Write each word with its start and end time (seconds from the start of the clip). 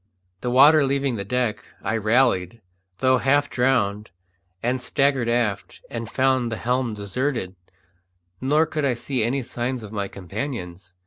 The 0.41 0.49
water 0.49 0.83
leaving 0.83 1.15
the 1.17 1.23
deck, 1.23 1.63
I 1.83 1.95
rallied, 1.95 2.59
though 3.01 3.19
half 3.19 3.51
drowned, 3.51 4.09
and 4.63 4.81
staggered 4.81 5.29
aft, 5.29 5.79
and 5.91 6.09
found 6.09 6.51
the 6.51 6.57
helm 6.57 6.95
deserted, 6.95 7.53
nor 8.41 8.65
could 8.65 8.83
I 8.83 8.95
see 8.95 9.23
any 9.23 9.43
signs 9.43 9.83
of 9.83 9.91
my 9.91 10.07
companions. 10.07 10.95